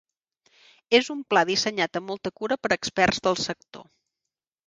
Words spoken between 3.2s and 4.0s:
del sector.